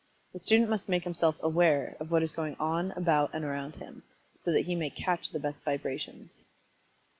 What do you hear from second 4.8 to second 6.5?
"catch" the best vibrations.